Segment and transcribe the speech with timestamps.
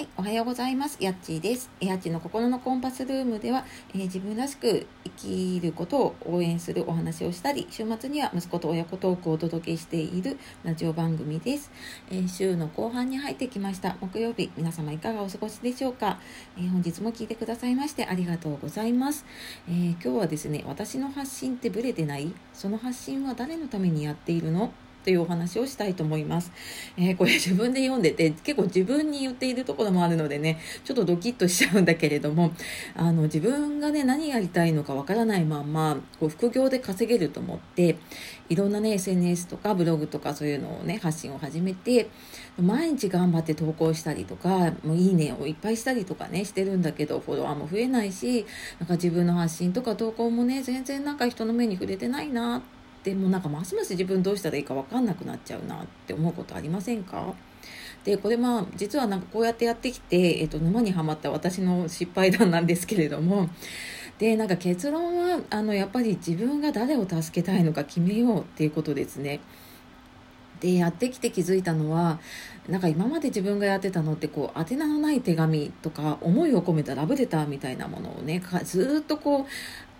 [0.00, 0.96] はい、おはようございます。
[0.98, 1.70] やっちーです。
[1.78, 11.70] やっちの心のコンパスルームでは、えー、自分らしく生きることを応援するお話をしたり、週末には息子と親子トークをお届けしているラジオ番組です。
[12.10, 13.98] えー、週の後半に入ってきました。
[14.00, 16.18] 木曜日、皆様いかがお過ごしでしょうか、
[16.56, 19.26] えー、本日も聞いてくださいましてありがとうございます、
[19.68, 22.32] え今日はですね、私の発信ってブレてない？
[22.54, 24.72] その発信は誰のためにやっているの？
[25.04, 26.52] というお話をしたいと思います。
[26.96, 32.52] えー、これ自分で読んでて結構自分に言っているところもあるのでね、ちょっとドキッとしちゃうんだけれども、
[32.94, 37.96] あの自分がね、何やりたいのかわからないまんま、こう副業で稼げると思って、
[38.48, 42.08] いろんなね、SNS とかブログとかそういうのをね、発信を始めて、
[42.60, 48.44] 毎日頑張って投稿したりとか、もういいねをいっぱいしたりとかね、してるんだけど、フォロワーも増えないし、
[48.78, 57.34] なんか自分の発信とか投稿もね、全然なんか人の目に触れてないなって、でもなんかますます自分どうしたらいいか分かんなくなっちゃうなって思うことありませんか？
[58.04, 63.48] でこれまあ実はなんかこうやってやってきて、えっと、沼にはまった私の失敗談なんですけれども
[64.18, 69.40] でなんか結論はあのやっぱり自分が誰を助けたいのか決めようっていうことですね。
[70.60, 72.20] でやってきて気づいたのは
[72.68, 79.46] なんか今まで自分がやってたのってこう宛名のない手紙とか思いを込めたラブレターみたいなものをねずっとこう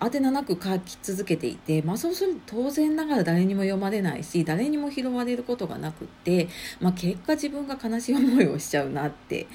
[0.00, 6.48] 宛名なく書き続けていて、まあ、そうすると当然ながら誰にも読まれないし誰にも拾われることがなくって、
[6.80, 9.46] まあ、結果自分が悲しい思いをしちゃうなって。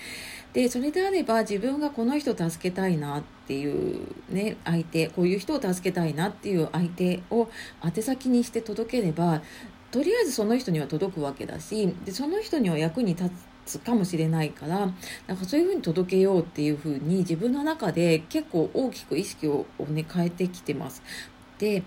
[0.54, 7.50] でそれであれば自分がこの人を助けたいなっていうね相手こういう人を助けたいなっていう相手を
[7.84, 9.42] 宛先にして届ければ
[9.92, 14.91] とりあえずその人には届くわけだしでその人には役に立つかもしれないから
[15.27, 21.02] なんかそういうふうに届けようっていうふうに自分の中で結構大きく意識をね変えてきてます。
[21.58, 21.83] で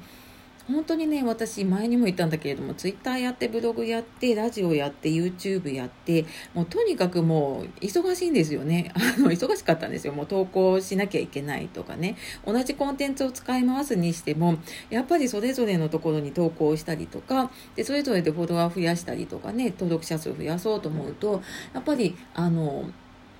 [0.68, 8.92] 本当にね私前にも言ったんだけれどもツイッターやってブログやってラジオやって YouTube やってもうとにかくもう忙しいんですよね。
[8.94, 10.12] あの忙しかったんですよ。
[10.12, 12.16] もう投稿しなきゃいけないとかね。
[12.46, 14.58] 同じコンテンツを使い回すにしても
[14.90, 21.42] やっぱりそれぞれのところに投稿したりとかでそれぞれでフォロワー増やしたりとかね登録者数増やそうと思うと
[21.72, 22.84] やっぱりあの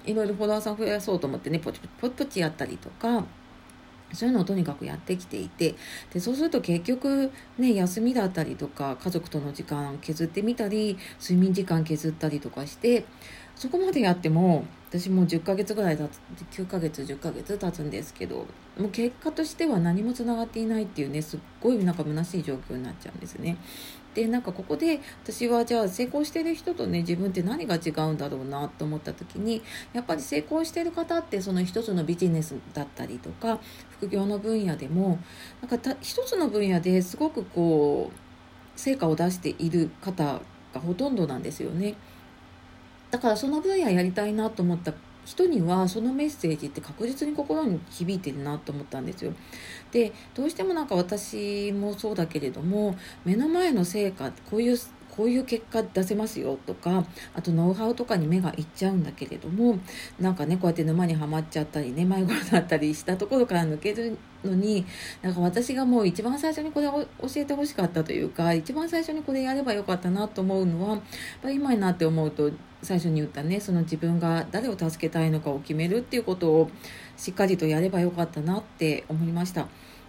[0.07, 3.25] いろいろフォロワーさん増やそうと思ってねポチポチポチやったりとか
[4.13, 5.75] そういうのをとにかくやってきていて
[6.13, 13.05] でそうすると結局ね休みだったりとか家族との時間削ってみたり睡眠時間削ったりとかして
[13.59, 18.47] そこまでやっても私もう10ヶ月ぐらい経つ9ヶ月10ヶ月経つんですけど
[18.79, 23.57] もう結果としては何もつながっていないっていうねすっごいなんか虚しい状況になっちゃうんですね。
[24.15, 29.61] でなんかここで私はじゃあ成功してる人とね自分って何が違うんだろうなと思った時に
[29.93, 33.59] やっぱり成功してる方ってその一つのビジネスだったりとか
[33.91, 35.19] 副業の分野でも
[35.61, 40.41] なんかた一つの分野ですごくこう成果を出している方
[40.73, 41.97] がほとんどなんですよね。
[43.11, 44.93] だからその分野やりたいなと思った
[45.25, 49.33] 人にはそのメッセージって確実に心に響いてるなと思ったんですよ。
[49.93, 54.79] でどうしてもなんか私もそうだけれども目の前の成果こういう
[55.19, 59.81] こういう結果出せますよとかあとノウハウとかに目がいっちゃうんだけれども
[60.21, 64.87] なんかねこうやって沼にはまっちゃったりね迷子になったりしたところから抜けるのに
[65.21, 71.01] なんか私がもう一番最初にこれを教えてほしかったというか一番最初にこれやればよかったなと思うのはやっ
[71.43, 72.53] ぱ今になって思うと
[72.83, 76.71] 最初に言ったねその自分が誰を助けたいのかを決めるっていうことを
[77.17, 79.67] しっかりとやればよかったなって思いました。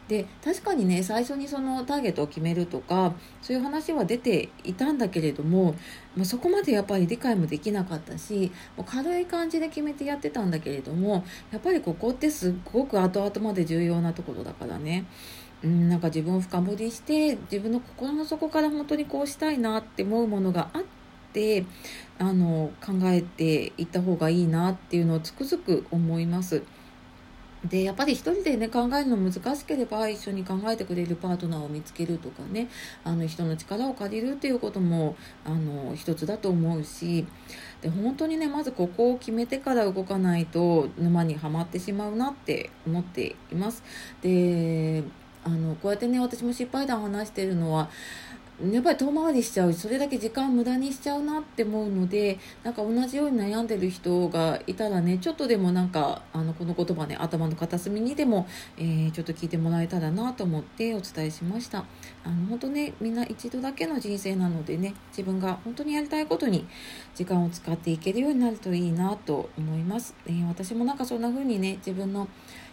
[0.10, 5.76] で確かにね最初にそのターゲットを決めるとかそういう話は出ていたんだけれども、
[6.16, 15.06] まあ、そこまでやっぱり理解もできなかったしもう軽い感じで決めてやってたんだけれどもやっぱりここってすっごく後々まで重要なところだからね。
[15.62, 20.82] うん、なんか自分を深掘りして自分の心の底から本当にこうしたいなって思うものがあっ
[21.34, 21.66] て
[22.18, 26.64] あの考えていった方がいいなっていうのをつくづく思います。
[27.66, 32.70] でやっぱり一人でね考えるの難しければ一緒に考えてくれるパートナーを見つけるとかね
[33.04, 37.28] あの人の力を借りるっていうこともあの一つだと思うし
[37.82, 43.84] で本当にねまずここを決めてから動かないと沼にはまってしまうなって思っています。
[44.22, 45.04] で
[45.44, 47.90] あのこうやってね私も失敗談話してるのは
[48.72, 58.48] やっぱり遠回りしちゃうそれだけ時間無駄にしちゃうなって思うのでなんか同じように悩んでる人がいたらねちょっとでもなんかあのこの言葉ね頭の片隅にでも、
[58.78, 61.86] えー、ちょっと聞いてもらえたらなと思ってお伝えしました
[62.26, 66.68] あの本当ねみんな一度だけの人生なのでね自分が本当にやりたいことに
[67.16, 72.28] 時間を使っていけるようになるといいなと思います、えー、私もなんかそんな風にね自分の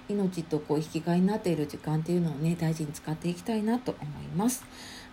[0.09, 4.65] 命とこう引き換えになっている時間っていうのをね大事に使っていきたいなと思います。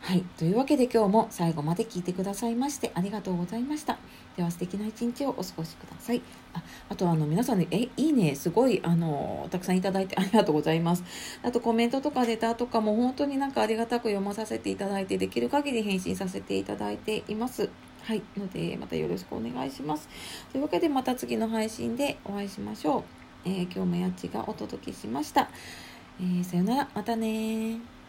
[0.06, 0.22] はい。
[0.38, 3.98] というわけで今日も最後まで聞いてくださいましてありがとうございました。
[4.36, 6.22] では素敵な一日をお過ごしください。
[6.52, 11.06] ああとあの皆さんね、え、いいね、すごいあの、たくさんいただいて ありがとうございます。
[11.42, 17.70] あとコメントとかレタとかも本当になんかありがたく読まさせていただいて、できる限り返信させていただいています。
[18.02, 18.22] はい。
[18.36, 20.10] ので、またよろしくお願いします。
[20.52, 23.04] というわけでまた次の配信でお会いしましょう。
[23.46, 25.50] えー、今日もやっちがお届けしました。
[26.20, 28.03] えー、さよなら、またね